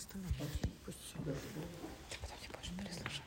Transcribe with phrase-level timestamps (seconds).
[0.00, 0.24] столе.
[0.84, 1.16] Пусть все.
[2.10, 3.22] Ты потом не будешь переслушать.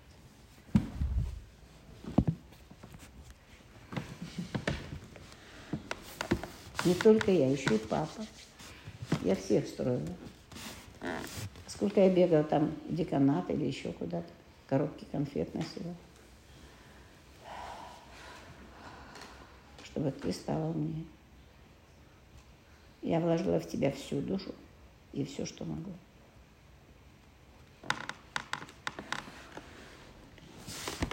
[6.86, 8.26] Не только я, еще и папа.
[9.24, 10.16] Я всех строила.
[11.68, 14.30] Сколько я бегала там деканат или еще куда-то,
[14.68, 15.96] коробки конфет носила.
[19.84, 21.06] Чтобы ты стала умнее.
[23.02, 24.54] Я вложила в тебя всю душу
[25.12, 25.94] и все, что могла.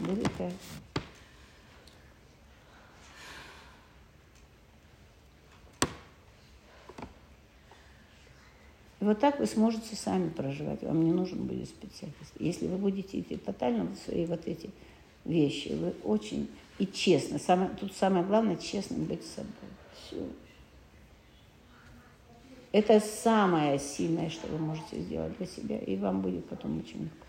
[0.00, 0.52] Великая.
[9.00, 10.82] И вот так вы сможете сами проживать.
[10.82, 12.32] Вам не нужен будет специалист.
[12.38, 14.70] Если вы будете идти тотально в свои вот эти
[15.24, 17.38] вещи, вы очень и честно.
[17.38, 19.52] Самое, тут самое главное честно быть собой.
[19.94, 20.16] Все.
[22.72, 27.26] Это самое сильное, что вы можете сделать для себя, и вам будет потом очень легко.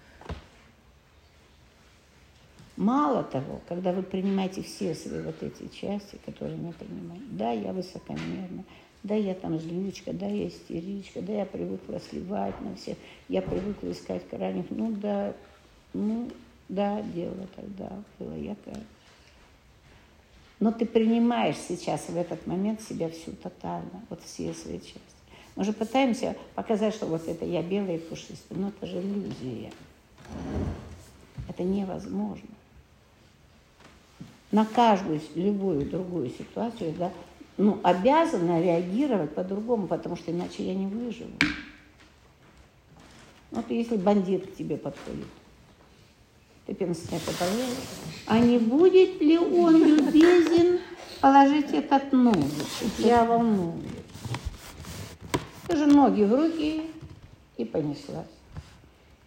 [2.81, 7.73] Мало того, когда вы принимаете все свои вот эти части, которые не принимаете, да, я
[7.73, 8.63] высокомерна,
[9.03, 12.97] да, я там злючка, да, я истеричка, да, я привыкла сливать на всех,
[13.29, 15.35] я привыкла искать крайних, ну да,
[15.93, 16.27] ну
[16.69, 18.79] да, дело тогда было, я каюсь.
[20.59, 24.99] Но ты принимаешь сейчас в этот момент себя всю тотально, вот все свои части.
[25.55, 29.71] Мы же пытаемся показать, что вот это я белая и пушистая, но это же иллюзия.
[31.47, 32.49] Это невозможно.
[34.51, 37.11] На каждую, любую другую ситуацию, да,
[37.57, 41.31] ну, обязана реагировать по-другому, потому что иначе я не выживу.
[43.51, 45.27] Вот если бандит к тебе подходит,
[46.65, 47.77] ты пенсне подаешь,
[48.25, 50.79] а не будет ли он любезен
[51.19, 52.67] положить этот ножик?
[52.97, 53.85] Я волнуюсь.
[55.67, 56.83] Ты же ноги в руки
[57.57, 58.25] и понеслась.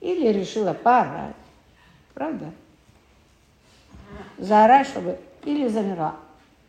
[0.01, 1.37] Или решила поорать.
[2.13, 2.53] Правда?
[4.39, 5.19] Заорать, чтобы...
[5.45, 6.17] Или замерла.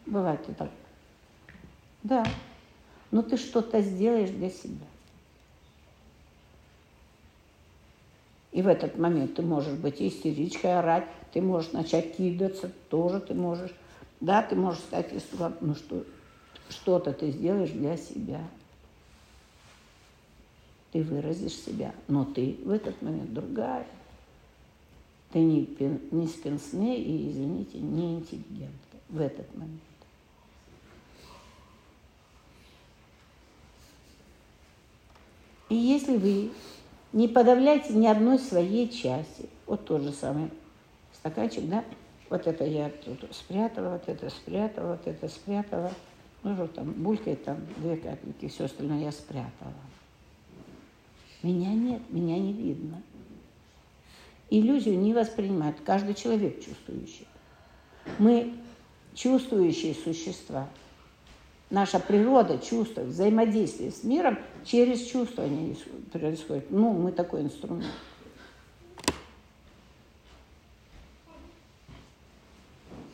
[0.06, 0.70] Бывает и так.
[2.04, 2.26] Да.
[3.12, 4.86] Но ты что-то сделаешь для себя.
[8.52, 13.34] И в этот момент ты можешь быть истеричкой, орать, ты можешь начать кидаться, тоже ты
[13.34, 13.72] можешь.
[14.22, 15.12] Да, ты можешь стать
[15.60, 16.06] ну что,
[16.70, 18.42] что-то ты сделаешь для себя.
[20.94, 23.86] Ты выразишь себя, но ты в этот момент другая.
[25.36, 25.68] Ты не,
[26.12, 29.82] не спинсне и, извините, не интеллигентка в этот момент.
[35.68, 36.52] И если вы
[37.12, 40.52] не подавляете ни одной своей части, вот тот же самый
[41.12, 41.84] стаканчик, да,
[42.30, 45.92] вот это я тут спрятала, вот это спрятала, вот это спрятала,
[46.44, 49.74] ну, что там булькает там две капельки, все остальное я спрятала.
[51.44, 53.02] Меня нет, меня не видно.
[54.50, 57.28] Иллюзию не воспринимает каждый человек чувствующий.
[58.20, 58.54] Мы
[59.14, 60.68] чувствующие существа–
[61.70, 65.76] наша природа, чувство, взаимодействие с миром через чувствование
[66.12, 66.72] происходит.
[66.72, 67.92] Ну, мы такой инструмент.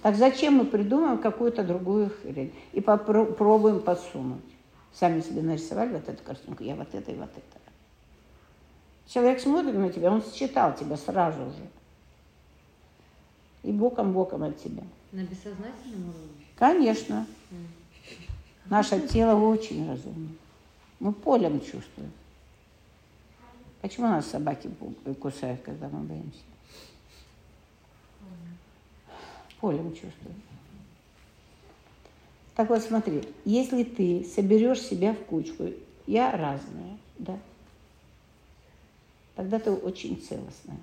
[0.02, 4.41] Так зачем мы придумаем какую-то другую хрень и попробуем подсунуть?
[4.94, 7.71] Сами себе нарисовали вот эту картинку, я вот это и вот это.
[9.08, 11.68] Человек смотрит на тебя, он считал тебя сразу же.
[13.64, 14.84] И боком-боком от тебя.
[15.12, 16.46] На бессознательном уровне?
[16.56, 17.28] Конечно.
[18.66, 20.30] Наше тело очень разумно.
[21.00, 22.12] Мы полем чувствуем.
[23.82, 24.70] Почему нас собаки
[25.20, 26.40] кусают, когда мы боимся?
[29.60, 30.42] Полем чувствуем.
[32.56, 35.66] Так вот смотри, если ты соберешь себя в кучку,
[36.06, 37.38] я разная, да,
[39.41, 40.78] тогда ты очень целостная.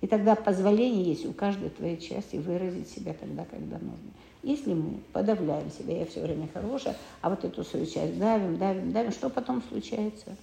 [0.00, 4.12] И тогда позволение есть у каждой твоей части выразить себя тогда, когда нужно.
[4.44, 8.92] Если мы подавляем себя, я все время хорошая, а вот эту свою часть давим, давим,
[8.92, 10.36] давим, что потом случается?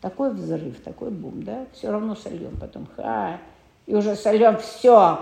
[0.00, 1.66] Такой взрыв, такой бум, да?
[1.72, 2.86] Все равно сольем потом.
[2.94, 3.40] Ха,
[3.86, 5.18] и уже сольем все,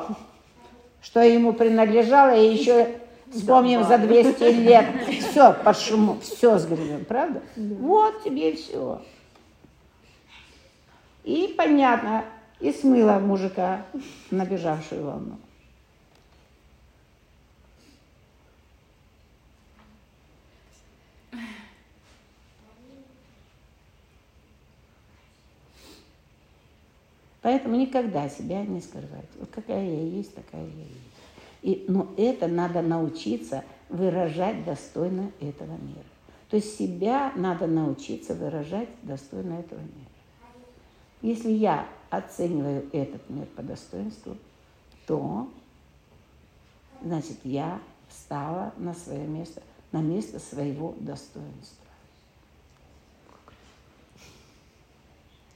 [1.00, 3.00] что ему принадлежало, и еще
[3.34, 4.86] вспомним за 200 лет.
[5.20, 7.42] Все по шуму, все сгребем, правда?
[7.56, 9.02] Вот тебе и все.
[11.24, 12.24] И понятно,
[12.60, 13.86] и смыло мужика
[14.30, 15.38] набежавшую волну.
[27.44, 29.28] Поэтому никогда себя не скрывать.
[29.38, 31.14] Вот какая я есть, такая я есть.
[31.64, 36.04] И, но это надо научиться выражать достойно этого мира.
[36.50, 40.10] То то себя надо научиться выражать достойно этого мира.
[41.22, 44.36] Если я оцениваю этот мир по достоинству,
[45.06, 45.48] то,
[47.02, 47.80] значит, я
[48.10, 51.86] встала на свое место, на место своего достоинства.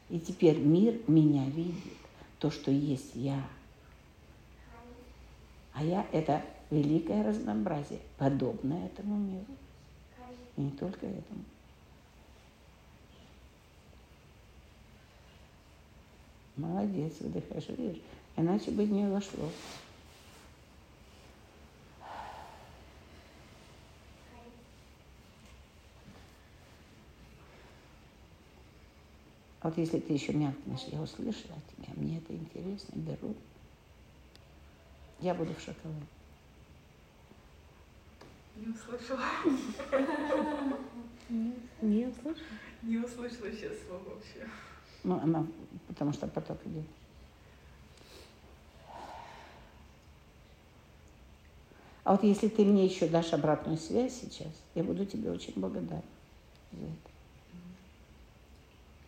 [0.08, 1.92] И теперь мир меня видит,
[2.38, 3.42] то, что есть я.
[5.78, 6.42] А я– это
[6.72, 9.46] великое разнообразие, подобное этому миру.
[10.56, 11.44] И не только этому.
[16.56, 18.02] Молодец, выдыхаешь, видишь?
[18.36, 19.48] Иначе бы не вошло.
[29.62, 33.36] Вот если ты еще мякнешь, я услышала тебя, мне это интересно, беру.
[35.20, 36.06] Я буду в шоколаде.
[38.56, 39.24] Не услышала.
[41.80, 42.46] Не услышала.
[42.82, 44.48] Не услышала сейчас слова вообще.
[45.04, 45.46] Ну, она,
[45.86, 46.84] потому что поток идет.
[52.04, 56.02] А вот если ты мне еще дашь обратную связь сейчас, я буду тебе очень благодарна
[56.72, 57.10] за это.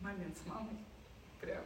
[0.00, 0.76] Момент с мамой.
[1.40, 1.62] Прям.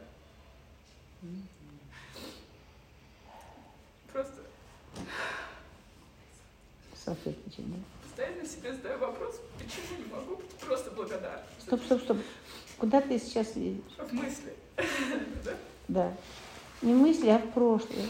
[4.13, 4.41] Просто
[7.05, 7.77] Салфеточек, да?
[8.15, 11.43] постоянно себе задаю вопрос, почему не могу быть просто благодарна.
[11.59, 12.17] Стоп, стоп, стоп.
[12.77, 13.83] Куда ты сейчас едешь?
[13.97, 14.53] В мысли.
[15.43, 15.51] Да?
[15.87, 16.13] Да.
[16.81, 18.07] Не мысли, а в прошлое.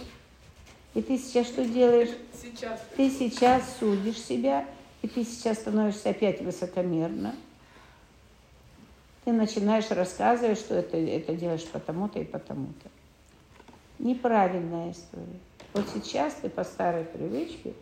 [0.94, 2.10] И ты сейчас что делаешь?
[2.42, 2.82] Сейчас.
[2.96, 4.66] Ты сейчас судишь себя,
[5.02, 7.36] и ты сейчас становишься опять высокомерно.
[9.26, 12.90] Ты начинаешь рассказывать, что это, это делаешь потому-то и потому-то.
[14.00, 15.40] Неправильная история.
[15.74, 17.74] Вот сейчас ты по старой привычке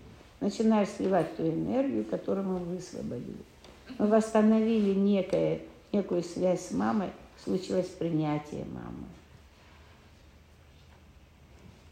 [0.44, 3.38] начинаешь сливать ту энергию, которую мы высвободили.
[3.98, 5.62] Мы восстановили некое,
[5.92, 7.10] некую связь с мамой,
[7.44, 9.06] случилось принятие мамы.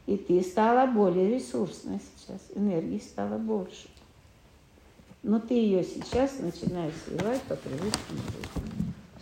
[0.05, 3.87] И ты стала более ресурсной сейчас, энергии стало больше.
[5.23, 7.97] Но ты ее сейчас начинаешь сливать по привычке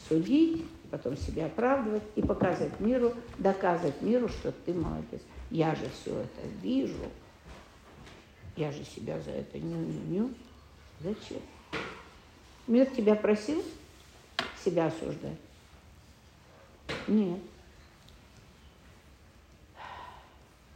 [0.07, 5.21] Судить, потом себя оправдывать и показывать миру, доказывать миру, что ты молодец.
[5.51, 6.95] Я же все это вижу.
[8.59, 10.31] Я же себя за это ню-ню-ню.
[10.99, 11.41] Зачем?
[12.67, 13.63] Мир тебя просил
[14.65, 15.37] себя осуждать?
[17.07, 17.39] Нет.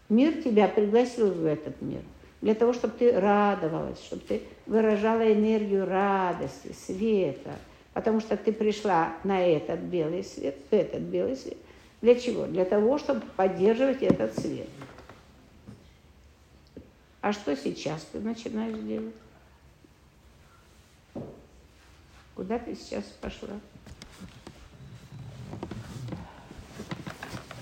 [0.07, 2.01] Мир тебя пригласил в этот мир
[2.39, 7.51] для того, чтобы ты радовалась, чтобы ты выражала энергию радости, света,
[7.93, 11.57] потому что ты пришла на этот белый свет, в этот белый свет.
[12.01, 12.45] Для чего?
[12.45, 14.69] Для того, чтобы поддерживать этот свет.
[17.23, 19.15] А что сейчас ты начинаешь делать?
[22.35, 23.57] Куда ты сейчас пошла?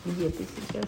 [0.04, 0.86] Где ты сейчас?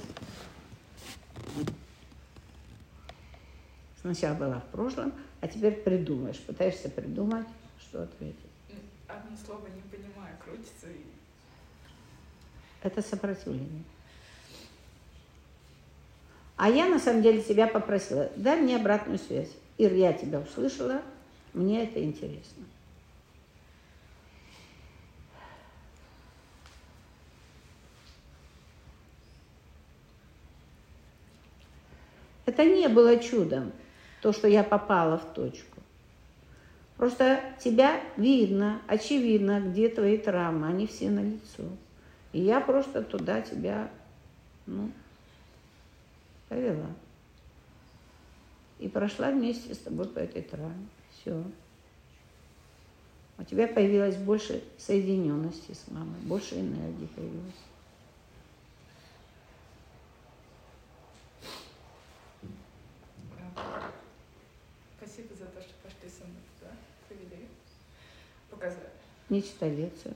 [4.02, 7.46] Сначала была в прошлом, а теперь придумаешь, пытаешься придумать,
[7.80, 8.40] что ответить.
[9.08, 11.06] Одно слово не понимаю, крутится и...
[12.82, 13.84] Это сопротивление.
[16.56, 19.50] А я на самом деле тебя попросила, дай мне обратную связь.
[19.78, 21.02] Ир, я тебя услышала,
[21.54, 22.64] мне это интересно.
[32.46, 33.72] Это не было чудом,
[34.22, 35.82] то, что я попала в точку.
[36.98, 41.64] Просто тебя видно, очевидно, где твои травмы, они все на лицо.
[42.32, 43.90] И я просто туда тебя,
[44.68, 44.92] ну,
[46.54, 46.90] повела.
[48.80, 50.88] И прошла вместе с тобой по этой травме.
[51.12, 51.44] Все.
[53.38, 57.54] У тебя появилось больше соединенности с мамой, больше энергии появилось.
[64.98, 66.72] Спасибо за то, что пошли со мной туда,
[67.08, 67.48] провели,
[68.50, 68.90] показали.
[69.30, 70.16] Не читай лекцию.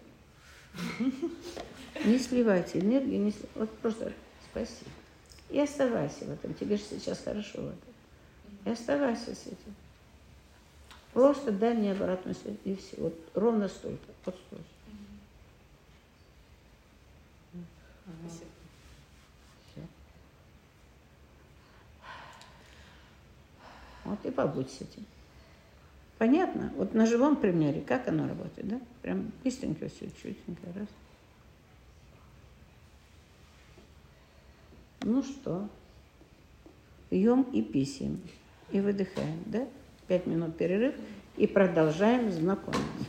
[2.06, 4.14] Не сливайте энергию, не вот просто
[4.52, 4.92] спасибо.
[5.50, 6.54] И оставайся в этом.
[6.54, 7.94] Тебе же сейчас хорошо в этом.
[8.66, 9.76] И оставайся с этим.
[11.14, 12.98] Просто дай мне обратную связь, и все.
[12.98, 14.06] Вот ровно столько.
[14.26, 14.64] Вот столько.
[18.24, 18.52] Спасибо.
[24.08, 25.06] Вот и побудь с этим.
[26.18, 26.72] Понятно?
[26.78, 28.82] Вот на живом примере, как оно работает, да?
[29.02, 30.88] Прям быстренько все, чутенько, раз.
[35.10, 35.70] Ну что,
[37.10, 38.22] пьем и писем,
[38.72, 39.66] и выдыхаем, да?
[40.10, 40.96] Пять минут перерыв,
[41.38, 43.06] и продолжаем знакомиться.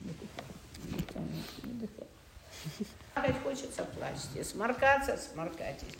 [0.00, 1.28] Выдыхаем.
[3.14, 4.42] Плакать хочется, плачьте.
[4.42, 5.94] Сморкаться, сморкайтесь.